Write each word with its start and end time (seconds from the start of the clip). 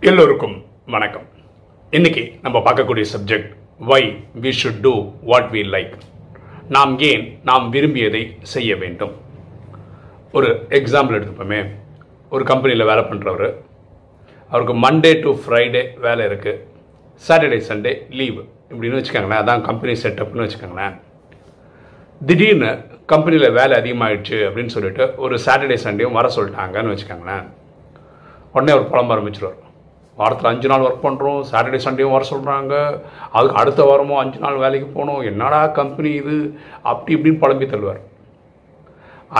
எல்லோருக்கும் 0.00 0.64
வணக்கம். 0.86 1.24
இன்னைக்கு 1.90 2.22
நம்ம 2.42 2.58
பார்க்கக்கூடிய 2.58 3.04
subject 3.12 3.48
why 3.78 4.02
we 4.42 4.52
should 4.60 4.80
do 4.80 4.92
what 5.22 5.48
we 5.52 5.62
like 5.74 5.94
நாம் 6.68 6.98
ஏன் 6.98 7.40
நாம் 7.44 7.70
விரும்பியதை 7.70 8.36
செய்ய 8.42 8.76
வேண்டும். 8.76 9.14
ஒரு 10.32 10.66
எக்ஸாம்பிள் 10.68 11.18
எடுத்துப்போமே. 11.18 11.60
ஒரு 12.30 12.44
கம்பெனியில் 12.44 12.86
வேலை 12.86 13.04
பண்ணுறவர் 13.04 13.54
அவருக்கு 14.48 14.76
மண்டே 14.84 15.12
டு 15.20 15.36
ஃப்ரைடே 15.42 15.84
வேலை 16.06 16.26
இருக்குது 16.26 16.62
சாட்டர்டே 17.28 17.60
சண்டே 17.68 17.94
லீவு 18.10 18.48
இப்படின்னு 18.70 19.02
வச்சுக்கோங்களேன். 19.02 19.42
அதான் 19.42 19.60
கம்பெனி 19.60 20.00
செட்டப்னு 20.02 20.48
வச்சுக்கோங்களேன். 20.48 20.96
திடீர்னு 22.26 22.72
கம்பெனியில் 23.06 23.56
வேலை 23.60 23.80
அதிகமாகிடுச்சு 23.80 24.38
அப்படின்னு 24.48 24.74
சொல்லிட்டு 24.78 25.14
ஒரு 25.16 25.38
சாட்டர்டே 25.46 25.78
சண்டேயும் 25.84 26.18
வர 26.20 26.28
சொல்லிட்டாங்கன்னு 26.36 26.96
வச்சுக்கோங்களேன். 26.96 27.46
உடனே 28.52 28.72
அவர் 28.72 28.92
புலம்ப 28.92 29.14
ஆரம்பிச்சிருவார். 29.14 29.66
வாரத்தில் 30.20 30.50
அஞ்சு 30.52 30.68
நாள் 30.72 30.84
ஒர்க் 30.88 31.06
பண்ணுறோம் 31.06 31.40
சாட்டர்டே 31.50 31.80
சண்டேவும் 31.86 32.16
வர 32.16 32.24
சொல்கிறாங்க 32.32 32.74
அதுக்கு 33.36 33.58
அடுத்த 33.62 33.80
வாரமும் 33.90 34.20
அஞ்சு 34.22 34.38
நாள் 34.44 34.62
வேலைக்கு 34.64 34.88
போகணும் 34.96 35.24
என்னடா 35.30 35.60
கம்பெனி 35.80 36.12
இது? 36.20 36.36
அப்படி 36.90 37.16
இப்படின்னு 37.16 37.42
புலம்பி 37.42 37.68
தள்ளுவார். 37.72 38.00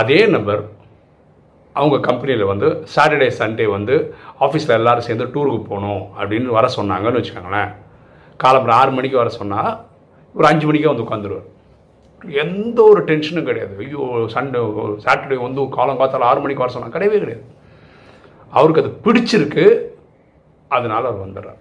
அதே 0.00 0.20
நபர் 0.34 0.62
அவங்க 1.74 1.96
கம்பெனியில் 2.06 2.50
வந்து 2.52 2.68
சாட்டர்டே 2.94 3.28
சண்டே 3.40 3.66
வந்து 3.74 3.96
ஆஃபீஸில் 4.44 4.76
எல்லோரும் 4.78 5.06
சேர்ந்து 5.08 5.26
டூருக்கு 5.34 5.60
போகணும் 5.72 6.02
அப்படின்னு 6.20 6.56
வர 6.56 6.68
சொன்னாங்கன்னு 6.78 7.20
வச்சுக்கோங்களேன். 7.20 7.70
காலம்பரம் 8.44 8.80
ஆறு 8.80 8.90
மணிக்கு 8.96 9.22
வர 9.22 9.30
சொன்னால் 9.40 9.70
ஒரு 10.34 10.46
அஞ்சு 10.52 10.66
மணிக்கே 10.66 10.90
வந்து 10.92 11.06
உட்காந்துருவார். 11.06 11.46
எந்த 12.44 12.78
ஒரு 12.90 13.00
டென்ஷனும் 13.10 13.48
கிடையாது. 13.48 13.74
ஐயோ 13.84 14.04
சண்டே 14.34 14.60
சாட்டர்டே 15.04 15.36
வந்து 15.46 15.68
காலம் 15.76 16.00
காத்தால் 16.00 16.28
ஆறு 16.30 16.40
மணிக்கு 16.44 16.64
வர 16.64 16.72
சொன்னால் 16.74 16.96
கிடையவே 16.96 17.18
கிடையாது. 17.24 17.44
அவருக்கு 18.58 18.82
அது 18.82 18.92
பிடிச்சிருக்கு. 19.06 19.66
அதனால 20.76 21.02
அவர் 21.10 21.24
வந்துடுறார். 21.24 21.60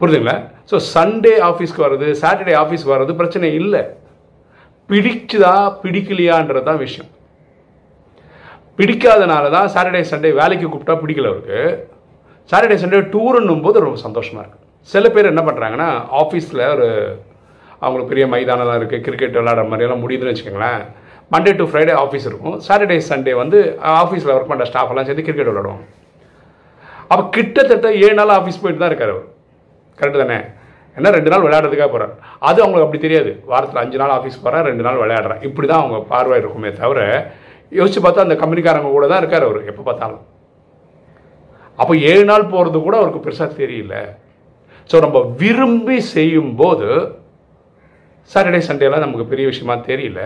புரியுதுங்களா 0.00 0.36
ஸோ 0.70 0.76
சண்டே 0.94 1.34
ஆஃபீஸ்க்கு 1.48 1.84
வர்றது 1.86 2.06
சாட்டர்டே 2.22 2.54
ஆஃபீஸ்க்கு 2.62 2.94
வர்றது 2.94 3.12
பிரச்சனை 3.20 3.48
இல்லை. 3.60 3.82
பிடிக்குதா 4.90 5.56
பிடிக்கலையான்றது 5.82 6.66
தான் 6.68 6.80
விஷயம். 6.86 7.10
பிடிக்காதனால 8.78 9.44
தான் 9.56 9.70
சாட்டர்டே 9.74 10.00
சண்டே 10.12 10.30
வேலைக்கு 10.40 10.66
கூப்பிட்டா 10.68 10.96
பிடிக்கல 11.02 11.30
அவருக்கு. 11.32 11.60
சாட்டர்டே 12.50 12.78
சண்டே 12.82 13.00
டூருன்னும் 13.14 13.64
போது 13.66 13.84
ரொம்ப 13.86 14.00
சந்தோஷமாக 14.06 14.44
இருக்குது 14.44 14.60
சில 14.92 15.04
பேர் 15.14 15.30
என்ன 15.32 15.42
பண்ணுறாங்கன்னா 15.48 15.88
ஆஃபீஸில் 16.22 16.64
ஒரு 16.74 16.88
அவங்களுக்கு 17.84 18.12
பெரிய 18.12 18.26
மைதானம்லாம் 18.34 18.80
இருக்குது 18.80 19.04
கிரிக்கெட் 19.06 19.38
விளாட்ற 19.38 19.64
மாதிரியெல்லாம் 19.70 20.02
முடியுதுன்னு 20.04 20.32
வச்சுக்கோங்களேன். 20.32 20.82
மண்டே 21.34 21.52
டு 21.60 21.64
ஃப்ரைடே 21.70 21.94
ஆஃபீஸ் 22.04 22.28
இருக்கும். 22.30 22.56
சாட்டர்டே 22.66 22.96
சண்டே 23.10 23.34
வந்து 23.42 23.58
ஆஃபீஸில் 24.02 24.34
ஒர்க் 24.36 24.50
பண்ணுற 24.52 24.66
ஸ்டாஃப் 24.70 24.92
எல்லாம் 24.92 25.08
சேர்ந்து 25.08 25.26
கிரிக்கெட் 25.26 25.50
விளாடுவாங்க 25.50 25.84
அப்போ 27.12 27.22
கிட்டத்தட்ட 27.36 27.88
ஏழு 28.04 28.16
நாள் 28.20 28.34
ஆஃபீஸ் 28.38 28.60
போயிட்டு 28.62 28.82
தான் 28.82 28.90
இருக்கார் 28.92 29.14
அவர். 29.14 29.28
கரெக்டு 29.98 30.20
தானே? 30.22 30.40
என்ன 30.96 31.10
ரெண்டு 31.16 31.30
நாள் 31.32 31.44
விளையாடுறதுக்காக 31.44 31.90
போகிறார் 31.92 32.14
அது 32.48 32.58
அவங்களுக்கு 32.62 32.86
அப்படி 32.86 33.00
தெரியாது. 33.04 33.30
வாரத்தில் 33.50 33.82
அஞ்சு 33.82 33.98
நாள் 34.02 34.12
ஆஃபீஸ் 34.16 34.42
போகிறேன் 34.44 34.66
ரெண்டு 34.70 34.84
நாள் 34.86 35.00
விளையாடுறேன் 35.02 35.42
இப்படி 35.48 35.66
தான் 35.70 35.82
அவங்க 35.82 35.98
பார்வை 36.12 36.36
இருக்குமே 36.42 36.70
தவிர 36.80 37.00
யோசிச்சு 37.78 38.00
பார்த்தா 38.04 38.24
அந்த 38.26 38.36
கம்பெனிக்காரங்க 38.42 38.90
கூட 38.94 39.06
தான் 39.12 39.22
இருக்கார் 39.22 39.46
அவர் 39.48 39.68
எப்போ 39.70 39.82
பார்த்தாலும். 39.88 40.22
அப்போ 41.78 41.92
ஏழு 42.10 42.24
நாள் 42.30 42.50
போகிறது 42.54 42.78
கூட 42.86 42.96
அவருக்கு 43.00 43.24
பெருசாக 43.26 43.56
தெரியல. 43.60 43.94
ஸோ 44.90 44.96
நம்ம 45.04 45.18
விரும்பி 45.42 45.96
செய்யும்போது 46.14 46.88
சாட்டர்டே 48.30 48.60
சண்டேலாம் 48.68 49.04
நமக்கு 49.06 49.30
பெரிய 49.32 49.46
விஷயமா 49.52 49.76
தெரியல. 49.90 50.20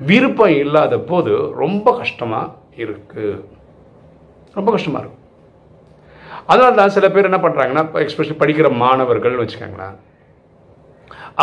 விருப்பம் 0.00 0.56
இல்லாத 0.62 0.94
போது 1.10 1.34
ரொம்ப 1.62 1.86
கஷ்டமாக 2.00 2.54
இருக்குது 2.84 3.36
ரொம்ப 4.56 4.70
கஷ்டமாக 4.74 5.02
இருக்கும் 5.02 5.22
அதனால 6.50 6.74
தான் 6.80 6.94
சில 6.96 7.06
பேர் 7.14 7.28
என்ன 7.30 7.40
பண்ணுறாங்கன்னா 7.44 7.82
இப்போ 7.86 8.00
எக்ஸ்பெஷலி 8.04 8.36
படிக்கிற 8.42 8.68
மாணவர்கள்னு 8.82 9.42
வச்சுக்கோங்களேன். 9.44 9.96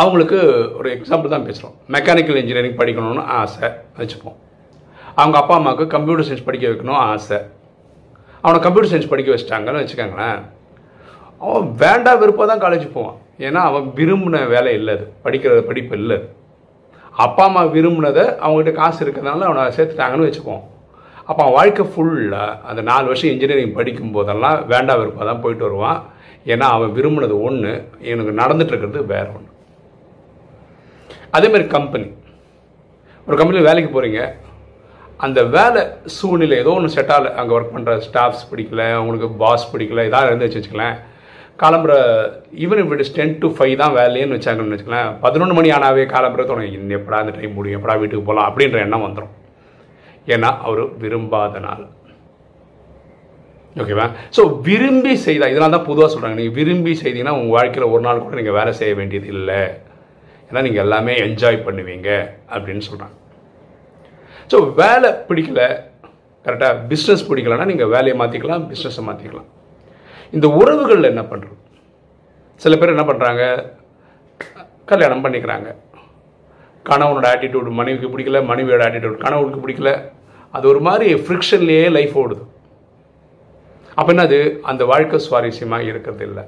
அவங்களுக்கு 0.02 0.38
ஒரு 0.78 0.88
எக்ஸாம்பிள் 0.96 1.34
தான் 1.34 1.46
பேசுகிறோம் 1.48 1.74
மெக்கானிக்கல் 1.94 2.38
இன்ஜினியரிங் 2.42 2.78
படிக்கணும்னு 2.80 3.24
ஆசை 3.40 3.68
வச்சுப்போம். 4.00 4.38
அவங்க 5.20 5.36
அப்பா 5.40 5.54
அம்மாவுக்கு 5.58 5.86
கம்ப்யூட்டர் 5.94 6.26
சயின்ஸ் 6.28 6.46
படிக்க 6.48 6.64
வைக்கணும் 6.70 7.00
ஆசை. 7.10 7.38
அவனை 8.44 8.58
கம்ப்யூட்டர் 8.64 8.92
சயின்ஸ் 8.92 9.12
படிக்க 9.12 9.28
வச்சிட்டாங்கன்னு 9.34 9.82
வச்சுக்கோங்களேன். 9.82 10.40
அவன் 11.44 11.68
வேண்டாம் 11.82 12.20
விருப்பம் 12.22 12.50
தான் 12.52 12.64
காலேஜ் 12.64 12.86
போவான். 12.96 13.18
ஏன்னா 13.46 13.60
அவன் 13.70 13.86
விரும்பின 13.98 14.42
வேலை 14.54 14.72
இல்லை 14.78 14.92
அது. 14.96 15.06
படிக்கிற 15.24 15.60
படிப்பு 15.70 15.94
இல்லை 16.00 16.18
அப்பா 17.24 17.42
அம்மா 17.48 17.62
விரும்பினதை 17.76 18.24
அவங்ககிட்ட 18.44 18.72
காசு 18.78 18.98
இருக்கிறதுனால 19.04 19.46
அவனை 19.48 19.64
சேர்த்துட்டாங்கன்னு 19.76 20.28
வச்சுப்போம். 20.28 20.62
அப்போ 21.28 21.40
அவன் 21.42 21.56
வாழ்க்கை 21.58 21.84
ஃபுல்லாக 21.90 22.56
அந்த 22.70 22.80
நாலு 22.90 23.04
வருஷம் 23.10 23.32
இன்ஜினியரிங் 23.32 23.76
படிக்கும் 23.76 24.14
போதெல்லாம் 24.16 24.58
வேண்டாம் 24.72 24.98
விருப்பம் 25.00 25.30
தான் 25.30 25.42
போயிட்டு 25.44 25.66
வருவான். 25.66 26.00
ஏன்னா 26.52 26.66
அவன் 26.76 26.94
விரும்பினது 26.96 27.36
ஒன்று 27.48 27.72
எனக்கு 28.12 28.32
நடந்துகிட்ருக்கிறது 28.40 29.00
வேற 29.12 29.26
ஒன்று 29.36 29.50
அதேமாதிரி 31.36 31.66
கம்பெனி 31.76 32.08
ஒரு 33.28 33.36
கம்பெனியில் 33.38 33.68
வேலைக்கு 33.68 33.90
போகிறீங்க 33.92 34.20
அந்த 35.24 35.40
வேலை 35.56 35.82
சூழ்நிலை 36.16 36.56
ஏதோ 36.62 36.72
ஒன்று 36.78 36.94
செட் 36.94 37.12
ஆகலை. 37.14 37.30
அங்கே 37.40 37.52
ஒர்க் 37.56 37.74
பண்ணுற 37.74 37.92
ஸ்டாஃப்ஸ் 38.06 38.46
பிடிக்கல 38.50 38.82
அவங்களுக்கு 38.96 39.28
பாஸ் 39.42 39.70
பிடிக்கல 39.72 40.04
இதாக 40.08 40.30
இருந்துச்சு 40.30 40.58
வச்சுக்கலாம் 40.58 40.96
காலம்புற 41.62 41.94
even 42.64 42.80
if 42.82 42.92
it 42.94 43.04
ten 43.18 43.34
to 43.42 43.48
five 43.56 43.74
தான் 43.82 43.96
வேலைன்னு 43.98 44.36
வச்சாங்கன்னு 44.36 44.76
வச்சுக்கலாம் 44.76 45.10
பதினொன்று 45.24 45.56
மணி 45.58 45.70
ஆனாவே 45.76 46.04
காலம்புற 46.14 46.44
தோணும் 46.50 46.70
இன்னும் 46.70 46.98
எப்படா 46.98 47.22
அந்த 47.24 47.34
டைம் 47.38 47.56
முடியும் 47.58 47.78
எப்படா 47.80 47.96
வீட்டுக்கு 48.02 48.28
போகலாம் 48.28 48.48
அப்படின்ற 48.50 48.78
எண்ணம் 48.86 49.06
வந்துடும் 49.06 49.32
ஏன்னா 50.32 50.50
அவர் 50.66 50.82
விரும்பாதனால். 51.02 51.84
ஓகேவா 53.82 54.06
ஸோ 54.36 54.42
விரும்பி 54.66 55.12
செய்தால் 55.26 55.52
இதனால 55.52 55.74
தான் 55.76 55.88
பொதுவாக 55.88 56.08
சொல்கிறாங்க 56.12 56.38
நீங்கள் 56.40 56.56
விரும்பி 56.58 56.92
செய்தீங்கன்னா 57.02 57.36
உங்கள் 57.38 57.56
வாழ்க்கையில் 57.56 57.92
ஒரு 57.94 58.02
நாள் 58.06 58.22
கூட 58.26 58.36
நீங்கள் 58.40 58.56
வேலை 58.58 58.72
செய்ய 58.80 58.92
வேண்டியது 59.00 59.28
இல்லை. 59.36 59.62
ஏன்னா 60.48 60.62
நீங்கள் 60.66 60.84
எல்லாமே 60.86 61.14
என்ஜாய் 61.26 61.64
பண்ணுவீங்க 61.66 62.08
அப்படின்னு 62.54 62.84
சொல்கிறாங்க 62.88 63.16
ஸோ 64.52 64.56
வேலை 64.80 65.10
பிடிக்கல 65.28 65.62
கரெக்டாக 66.46 66.74
பிஸ்னஸ் 66.90 67.26
பிடிக்கலன்னா 67.28 67.66
நீங்கள் 67.72 67.92
வேலையை 67.94 68.16
மாற்றிக்கலாம் 68.20 68.64
பிஸ்னஸை 68.70 69.02
மாற்றிக்கலாம் 69.08 69.50
இந்த 70.36 70.46
உறவுகளில் 70.60 71.12
என்ன 71.12 71.22
பண்ணுறது 71.30 71.56
சில 72.60 72.76
பேர் 72.80 72.94
என்ன 72.94 73.04
பண்ணுறாங்க 73.08 73.42
கல்யாணம் 74.90 75.24
பண்ணிக்கிறாங்க. 75.24 75.68
கணவனோட 76.88 77.26
ஆட்டிடியூட் 77.34 77.68
மனைவிக்கு 77.80 78.10
பிடிக்கல 78.14 78.40
மனைவியோட 78.50 78.82
ஆட்டிடியூட் 78.88 79.22
கணவனுக்கு 79.24 79.62
பிடிக்கல. 79.64 79.90
அது 80.56 80.64
ஒரு 80.72 80.80
மாதிரி 80.88 81.06
ஃப்ரிக்ஷன்லேயே 81.24 81.86
லைஃப் 81.96 82.14
ஓடுது. 82.22 82.44
அப்போ 83.98 84.10
என்னது? 84.14 84.38
அந்த 84.70 84.82
வாழ்க்கை 84.90 85.18
சுவாரஸ்யமாக 85.26 85.88
இருக்கிறது 85.90 86.24
இல்லை 86.28 86.44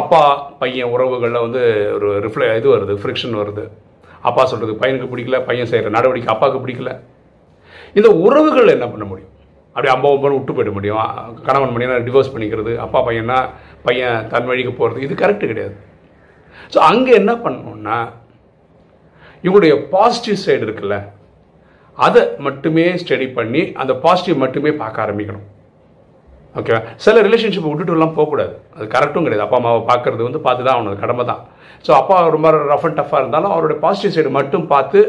அப்பா 0.00 0.20
பையன் 0.60 0.92
உறவுகளில் 0.94 1.44
வந்து 1.46 1.62
ஒரு 1.96 2.08
ரிஃப்ளை 2.24 2.46
இது 2.60 2.68
வருது 2.74 2.94
ஃப்ரிக்ஷன் 3.02 3.38
வருது. 3.40 3.64
அப்பா 4.28 4.42
சொல்கிறது 4.50 4.74
பையனுக்கு 4.82 5.12
பிடிக்கல 5.12 5.38
பையன் 5.48 5.70
செய்கிற 5.70 5.92
நடவடிக்கை 5.96 6.30
அப்பாவுக்கு 6.34 6.62
பிடிக்கல. 6.64 6.92
இந்த 7.98 8.08
உறவுகள் 8.24 8.74
என்ன 8.76 8.86
பண்ண 8.92 9.04
முடியும்? 9.10 9.32
அப்படி 9.76 9.88
அம்மா 9.94 10.08
அம்மாவும் 10.16 10.36
விட்டு 10.36 10.56
போயிட 10.56 10.70
முடியும். 10.76 11.00
கணவன் 11.46 11.74
மணினா 11.74 11.96
டிவோர்ஸ் 12.06 12.32
பண்ணிக்கிறது 12.34 12.72
அப்பா 12.84 13.00
பையனா 13.08 13.38
பையன் 13.86 14.20
தன் 14.32 14.48
வழிக்கு 14.50 14.72
போகிறது 14.78 15.04
இது 15.06 15.14
கரெக்டு 15.22 15.50
கிடையாது. 15.52 15.76
ஸோ 16.74 16.78
அங்கே 16.90 17.12
என்ன 17.22 17.32
பண்ணணும்னா 17.44 17.98
இவங்களுடைய 19.46 19.74
பாசிட்டிவ் 19.96 20.38
சைடு 20.46 20.64
இருக்குல்ல 20.68 20.98
அதை 22.06 22.22
மட்டுமே 22.46 22.86
ஸ்டடி 23.02 23.26
பண்ணி 23.36 23.60
அந்த 23.82 23.92
பாசிட்டிவ் 24.06 24.42
மட்டுமே 24.44 24.70
பார்க்க 24.80 25.04
ஆரம்பிக்கணும். 25.04 25.44
ஓகேவா 26.60 26.80
சில 27.04 27.22
ரிலேஷன்ஷிப்பை 27.26 27.68
விட்டுட்டுலாம் 27.70 28.16
போகக்கூடாது 28.16 28.52
அது 28.76 28.84
கரெக்டும் 28.94 29.24
கிடையாது. 29.26 29.44
அப்பா 29.44 29.58
அம்மாவை 29.60 29.80
பார்க்குறது 29.90 30.22
வந்து 30.26 30.40
பார்த்து 30.46 30.66
தான் 30.66 30.76
அவனது 30.78 30.96
கடமை 31.04 31.24
தான். 31.30 31.42
ஸோ 31.86 31.90
அப்பா 32.00 32.16
ரொம்ப 32.34 32.50
ரஃப் 32.72 32.86
அண்ட் 32.88 32.98
டஃப்பாக 33.00 33.22
இருந்தாலும் 33.22 33.52
அவரோட 33.54 33.74
பாசிட்டிவ் 33.84 34.14
சைடு 34.16 34.30
மட்டும் 34.38 34.66
பார்த்து 34.74 35.00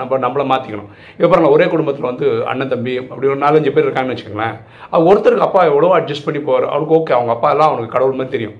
நம்ம 0.00 0.16
நம்மளை 0.24 0.44
மாற்றிக்கணும் 0.50 0.88
இப்போ 1.16 1.28
பாருங்கள் 1.30 1.54
ஒரே 1.56 1.66
குடும்பத்தில் 1.72 2.08
வந்து 2.10 2.26
அண்ணன் 2.50 2.70
தம்பி 2.72 2.92
அப்படி 3.00 3.28
ஒரு 3.32 3.40
நாலஞ்சு 3.42 3.72
பேர் 3.74 3.86
இருக்காங்கன்னு 3.86 4.14
வச்சுக்கோங்களேன். 4.14 4.56
அவர் 4.92 5.08
ஒருத்தருக்கு 5.10 5.46
அப்பா 5.46 5.60
எவ்வளோ 5.70 5.90
அட்ஜஸ்ட் 5.98 6.26
பண்ணி 6.28 6.40
போவார். 6.46 6.66
அவருக்கு 6.72 6.96
ஓகே 6.98 7.14
அவங்க 7.18 7.32
அப்பா 7.36 7.50
எல்லாம் 7.54 7.70
அவனுக்கு 7.70 7.94
கடவுள் 7.94 8.18
மாதிரி 8.20 8.34
தெரியும். 8.36 8.56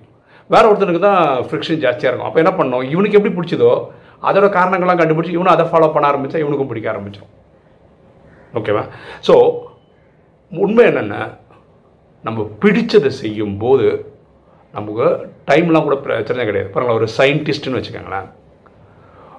வேற 0.54 0.64
ஒருத்தருக்கு 0.70 1.02
தான் 1.08 1.22
ஃப்ரிக்ஷன் 1.48 1.82
ஜாஸ்தியாக 1.84 2.10
இருக்கும். 2.10 2.30
அப்போ 2.30 2.40
என்ன 2.44 2.52
பண்ணோம் 2.60 2.84
இவனுக்கு 2.92 3.18
எப்படி 3.18 3.34
பிடிச்சதோ 3.38 3.72
அதோட 4.28 4.48
காரணங்கள்லாம் 4.58 5.00
கண்டுபிடிச்சி 5.02 5.36
இவனும் 5.36 5.54
அதை 5.56 5.66
ஃபாலோ 5.70 5.88
பண்ண 5.94 6.10
ஆரம்பித்தா 6.10 6.42
இவனுக்கும் 6.44 6.70
பிடிக்க 6.72 6.88
ஆரம்பித்தோம் 6.92 7.30
ஓகேவா 8.58 8.84
ஸோ 9.28 9.36
உண்மை 10.52 10.84
என்னென்னா 10.90 11.20
நம்ம 12.26 12.42
பிடிச்சதை 12.62 13.10
செய்யும் 13.22 13.56
போது 13.62 13.86
நமக்கு 14.76 15.06
டைம்லாம் 15.48 15.86
கூட 15.86 15.96
பிரச்சனை 16.04 16.44
கிடையாது. 16.48 16.70
பாருங்களா 16.74 16.98
ஒரு 17.00 17.08
சயின்டிஸ்ட்னு 17.16 17.78
வச்சுக்கோங்களேன். 17.78 18.28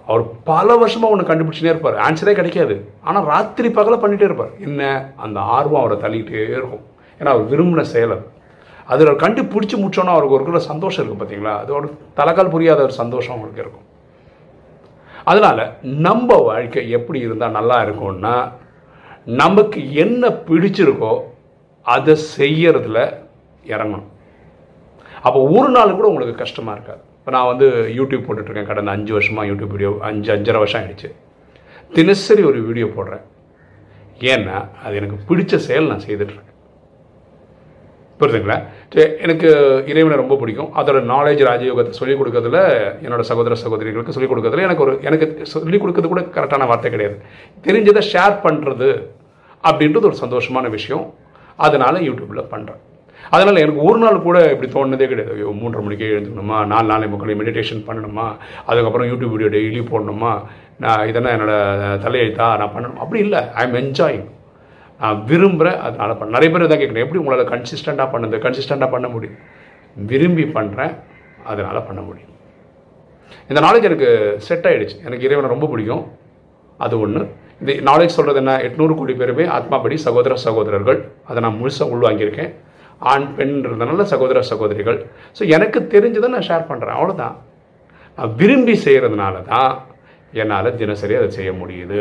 அவர் 0.09 0.23
பல 0.49 0.67
வருஷமாக 0.81 1.13
ஒன்று 1.13 1.29
கண்டுபிடிச்சினே 1.29 1.71
இருப்பார். 1.71 1.97
ஆன்சரே 2.05 2.33
கிடைக்காது. 2.39 2.75
ஆனால் 3.07 3.27
ராத்திரி 3.31 3.69
பகலை 3.77 3.97
பண்ணிகிட்டே 4.03 4.27
இருப்பார். 4.29 4.53
என்ன? 4.67 4.81
அந்த 5.25 5.39
ஆர்வம் 5.55 5.81
அவரை 5.81 5.97
தள்ளிக்கிட்டே 6.03 6.45
இருக்கும். 6.59 6.83
ஏன்னா 7.19 7.31
அவர் 7.33 7.49
விரும்பின 7.53 7.85
செயலர் 7.93 8.23
அதில் 8.93 9.21
கண்டுபிடிச்சி 9.23 9.75
முடிச்சோன்னா 9.81 10.15
அவருக்கு 10.15 10.37
ஒரு 10.37 10.45
கூட 10.49 10.61
சந்தோஷம் 10.71 11.01
இருக்கும் 11.01 11.21
பார்த்தீங்களா 11.21 11.53
அதோட 11.63 11.85
தலைக்கால் 12.19 12.53
புரியாத 12.55 12.81
ஒரு 12.87 12.95
சந்தோஷம் 13.01 13.35
அவருக்கு 13.37 13.63
இருக்கும். 13.65 13.85
அதனால் 15.29 15.63
நம்ம 16.05 16.37
வாழ்க்கை 16.49 16.81
எப்படி 16.97 17.19
இருந்தால் 17.27 17.57
நல்லா 17.57 17.77
இருக்கும்னா 17.85 18.35
நமக்கு 19.41 19.79
என்ன 20.03 20.29
பிடிச்சிருக்கோ 20.47 21.13
அதை 21.95 22.13
செய்யறதுல 22.37 22.99
இறங்கணும். 23.73 24.09
அப்போ 25.27 25.39
ஒரு 25.57 25.69
நாள் 25.75 25.97
கூட 25.97 26.07
உங்களுக்கு 26.11 26.41
கஷ்டமாக 26.41 26.75
இருக்காது. 26.77 27.01
இப்போ 27.19 27.31
நான் 27.35 27.49
வந்து 27.51 27.67
யூடியூப் 27.99 28.25
போட்டுட்ருக்கேன் 28.25 28.69
கடந்த 28.71 28.91
அஞ்சு 28.95 29.13
வருஷமாக 29.17 29.49
யூடியூப் 29.51 29.73
வீடியோ 29.75 29.91
அஞ்சு 30.09 30.29
அஞ்சரை 30.35 30.59
வருஷம் 30.63 30.81
ஆயிடுச்சு. 30.81 31.09
தினசரி 31.97 32.43
ஒரு 32.51 32.59
வீடியோ 32.67 32.87
போடுறேன். 32.97 33.23
ஏன்னா 34.33 34.57
அது 34.83 34.99
எனக்கு 35.01 35.17
பிடிச்ச 35.29 35.55
செயல் 35.67 35.89
நான் 35.91 36.05
செய்துட்ருக்கேன். 36.07 36.54
புரியுதுங்களா? 38.19 38.57
சரி, 38.89 39.11
எனக்கு 39.21 39.49
இறைவனை 39.87 40.17
ரொம்ப 40.17 40.35
பிடிக்கும். 40.35 40.69
அதோட 40.77 40.99
நாலேஜ் 41.13 41.41
ராஜயோகத்தை 41.47 41.89
சொல்லிக் 41.89 42.21
கொடுக்கறதுல 42.21 42.59
என்னோட 43.05 43.19
சகோதர 43.19 43.55
சகோதரிகளுக்கு 43.55 44.11
சொல்லிக் 44.11 44.31
கொடுக்கறதுல 44.31 44.65
எனக்கு 44.67 44.83
ஒரு 44.83 44.99
எனக்கு 45.01 45.45
சொல்லிக் 45.45 45.83
கொடுக்கறது 45.85 46.07
கூட 46.07 46.21
கரெக்டான 46.21 46.67
வார்த்தை 46.67 46.91
கிடையாது. 46.91 47.21
தெரிஞ்சதை 47.63 48.01
ஷேர் 48.13 48.37
பண்ணுறது 48.45 48.89
அப்படின்றது 49.67 50.09
ஒரு 50.11 50.15
சந்தோஷமான 50.21 50.69
விஷயம். 50.69 51.13
அதனால் 51.55 51.95
யூடியூப்பில் 51.95 52.51
பண்ணுறேன் 52.51 52.81
அதனால் 53.29 53.55
எனக்கு 53.55 53.81
ஒரு 53.81 53.97
நாள் 53.97 54.21
கூட 54.21 54.51
இப்படி 54.51 54.71
தோணுனதே 54.71 55.07
கிடையாது. 55.07 55.33
ஐயோ 55.33 55.53
மூன்றரை 55.61 55.81
மணிக்கே 55.81 56.05
எழுந்துக்கணுமா? 56.05 56.65
நாலு 56.65 56.87
நாளை 56.87 57.07
முக்களை 57.13 57.35
மெடிடேஷன் 57.41 57.85
பண்ணணுமா? 57.87 58.35
அதுக்கப்புறம் 58.65 59.07
யூடியூப் 59.07 59.35
வீடியோ 59.35 59.49
டெய்லி 59.49 59.83
போடணுமா? 59.83 60.43
நான் 60.79 61.07
இதெல்லாம் 61.07 61.35
என்னோடய 61.35 62.05
தலையெழுத்தா? 62.05 62.47
நான் 62.57 62.73
பண்ணணும்? 62.75 62.95
அப்படி 62.95 63.19
இல்லை. 63.21 63.41
ஐ 63.53 63.73
எம் 63.73 63.73
என்ஜாயிங் 63.73 64.25
நான் 65.01 65.17
விரும்புகிறேன் 65.29 65.77
பண்ண 66.19 66.31
நிறைய 66.35 66.49
பேர் 66.51 66.71
தான் 66.71 66.81
கேட்குறேன் 66.81 67.05
எப்படி 67.05 67.21
உங்களால் 67.21 67.51
கன்சிஸ்டண்ட்டாக 67.53 68.07
பண்ணுது 68.13 68.37
கன்சிஸ்டண்ட்டாக 68.45 68.89
பண்ண 68.95 69.07
முடியும். 69.15 69.39
விரும்பி 70.11 70.45
பண்ணுறேன் 70.57 70.93
அதனால் 71.51 71.87
பண்ண 71.87 72.01
முடியும். 72.07 72.31
இந்த 73.49 73.59
நாலேஜ் 73.65 73.87
எனக்கு 73.89 74.09
செட் 74.47 74.67
ஆகிடுச்சு 74.69 74.97
எனக்கு 75.07 75.25
இறைவனை 75.27 75.49
ரொம்ப 75.53 75.67
பிடிக்கும். 75.71 76.05
அது 76.85 76.95
ஒன்று 77.05 77.23
இந்த 77.61 77.73
நாலேஜ் 77.89 78.15
சொல்கிறது 78.17 78.39
என்ன? 78.41 78.53
எட்நூறு 78.67 78.93
கோடி 78.99 79.13
பேருமே 79.19 79.45
ஆத்மாபடி 79.57 79.95
சகோதர 80.05 80.33
சகோதரர்கள். 80.45 80.99
அதை 81.29 81.39
நான் 81.45 81.59
முழுசாக 81.59 81.93
உள்வாங்கியிருக்கேன் 81.95 82.51
ஆண் 83.11 83.27
பெண்ன்றதுனால 83.37 84.05
சகோதர 84.13 84.41
சகோதரிகள். 84.51 84.99
ஸோ 85.37 85.43
எனக்கு 85.55 85.79
தெரிஞ்சதை 85.93 86.27
நான் 86.35 86.47
ஷேர் 86.49 86.69
பண்ணுறேன் 86.71 86.97
அவ்வளோதான் 86.97 87.35
நான் 88.17 88.35
விரும்பி 88.41 88.75
செய்கிறதுனால 88.85 89.35
தான் 89.51 89.71
என்னால் 90.41 90.77
தினசரி 90.81 91.15
அதை 91.19 91.29
செய்ய 91.37 91.51
முடியுது. 91.61 91.99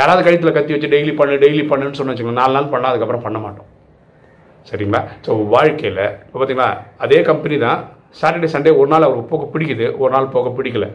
யாராவது 0.00 0.22
கழுத்தில் 0.26 0.56
கத்தி 0.56 0.72
வச்சு 0.74 0.92
டெய்லி 0.94 1.12
பண்ணு 1.20 1.42
டெய்லி 1.44 1.64
பண்ணுன்னு 1.70 1.98
சொன்னு 1.98 2.12
வச்சுக்கோங்க. 2.12 2.40
நாலு 2.42 2.54
நாள் 2.56 2.72
பண்ணால் 2.74 2.92
அதுக்கப்புறம் 2.92 3.24
பண்ண 3.26 3.38
மாட்டோம். 3.46 3.68
சரிங்களா? 4.68 5.00
ஸோ 5.26 5.30
வாழ்க்கையில் 5.54 6.04
இப்போ 6.26 6.36
பார்த்தீங்களா 6.38 6.68
அதே 7.04 7.18
கம்பெனி 7.30 7.56
தான் 7.66 7.80
சாட்டர்டே 8.20 8.48
சண்டே 8.54 8.72
ஒரு 8.80 8.88
நாள் 8.92 9.06
அவருக்கு 9.06 9.30
போக 9.34 9.44
பிடிக்குது 9.54 9.86
ஒரு 10.02 10.10
நாள் 10.14 10.32
போக 10.36 10.48
பிடிக்கல. 10.58 10.86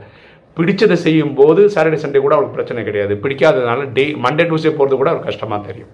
பிடிச்சதை 0.58 0.96
செய்யும் 1.06 1.34
போது 1.40 1.62
சாட்டர்டே 1.74 2.00
சண்டே 2.04 2.20
கூட 2.26 2.34
அவருக்கு 2.36 2.58
பிரச்சனை 2.58 2.84
கிடையாது. 2.90 3.14
பிடிக்காததுனால 3.24 3.86
டே 3.98 4.06
மண்டே 4.26 4.46
டூஸ்டே 4.52 4.72
போகிறது 4.78 5.00
கூட 5.02 5.10
அவருக்கு 5.12 5.32
கஷ்டமாக 5.32 5.62
தெரியும். 5.70 5.92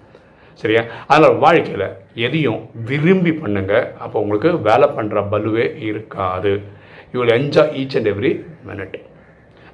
சரியா? 0.62 0.82
அதனால் 1.10 1.38
வாழ்க்கையில் 1.44 1.86
எதையும் 2.26 2.60
விரும்பி 2.90 3.32
பண்ணுங்க. 3.42 3.72
அப்போ 4.04 4.16
உங்களுக்கு 4.24 4.50
வேலை 4.68 4.88
பண்ணுற 4.98 5.22
பலுவே 5.32 5.66
இருக்காது. 5.90 6.52
You 7.12 7.18
will 7.22 7.36
enjoy 7.40 7.74
each 7.80 7.96
and 7.98 8.10
every 8.12 8.32
minute 8.68 8.96